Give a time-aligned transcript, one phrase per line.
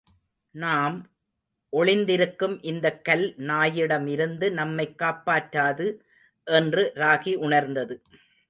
[0.55, 0.95] நாம்
[1.73, 5.87] ஒளிந்திருக்கும் இந்தக் கல் நாயிடமிருந்து நம்மைக் காப்பாற்றாது
[6.47, 8.01] என்று ராகி உணர்ந்தது.